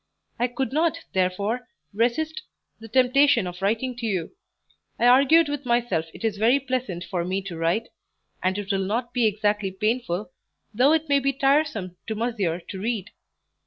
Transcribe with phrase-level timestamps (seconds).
[0.39, 2.41] I could not, therefore, resist
[2.79, 4.35] the temptation of writing to you;
[4.97, 7.89] I argued with myself it is very pleasant for me to write,
[8.41, 10.31] and it will not be exactly painful,
[10.73, 13.11] though it may be tiresome to monsieur to read.